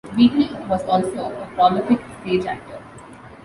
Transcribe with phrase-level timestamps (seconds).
[0.17, 2.79] Wheatley was also a prolific stage actor.